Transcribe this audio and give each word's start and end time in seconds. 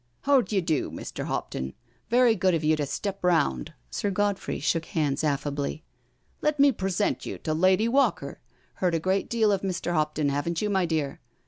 •* 0.01 0.03
How 0.21 0.41
d'y'do, 0.41 0.89
Mr. 0.89 1.25
Hopton— 1.25 1.75
very 2.09 2.33
good 2.33 2.55
of 2.55 2.63
you 2.63 2.75
to 2.75 2.87
step 2.87 3.23
round. 3.23 3.73
Sir 3.91 4.09
Godfrey 4.09 4.59
shook 4.59 4.85
hands 4.85 5.23
affably." 5.23 5.83
Let 6.41 6.59
me 6.59 6.71
present 6.71 7.23
you 7.27 7.37
to 7.37 7.53
Lady 7.53 7.87
Walker— 7.87 8.39
heard 8.81 8.95
a 8.95 8.99
great 8.99 9.29
deal 9.29 9.51
of 9.51 9.61
Mr. 9.61 9.93
Hopton, 9.93 10.29
haven't 10.29 10.59
you, 10.59 10.71
my 10.71 10.87
dear? 10.87 11.19